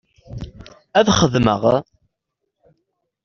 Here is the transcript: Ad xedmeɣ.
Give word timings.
Ad 0.99 1.07
xedmeɣ. 1.19 1.63